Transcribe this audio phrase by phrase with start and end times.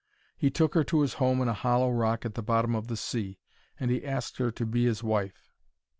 [0.35, 2.97] He took her to his home in a hollow rock at the bottom of the
[2.97, 3.37] sea,
[3.79, 5.51] and he asked her to be his wife.